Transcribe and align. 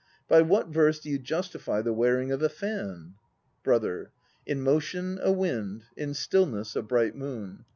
By 0.27 0.41
what 0.41 0.69
verse 0.69 0.99
do 0.99 1.11
you 1.11 1.19
justify 1.19 1.83
the 1.83 1.93
wearing 1.93 2.31
of 2.31 2.41
a 2.41 2.49
fan? 2.49 3.13
BROTHER. 3.61 4.11
"In 4.47 4.63
motion, 4.63 5.19
a 5.21 5.31
wind; 5.31 5.83
In 5.95 6.15
stillness, 6.15 6.75
a 6.75 6.81
bright 6.81 7.15
moon." 7.15 7.65